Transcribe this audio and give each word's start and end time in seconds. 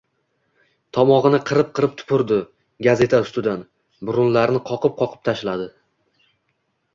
Tomog‘ini 0.97 1.39
qirib-qirib 1.49 1.93
tupurdi. 1.99 2.39
Gazeta 2.87 3.19
ustidan... 3.27 3.61
burunlarini 4.11 4.63
qoqib-qoqib 4.71 5.23
tashladi. 5.31 5.69